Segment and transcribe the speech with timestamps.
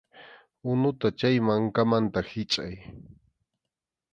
[0.71, 2.75] Unuta chay mankamanta hichʼay.